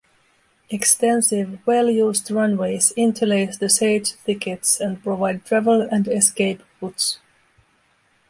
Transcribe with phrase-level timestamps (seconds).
[0.71, 7.19] Extensive, well-used runways interlace the sage thickets and provide travel and escape routes.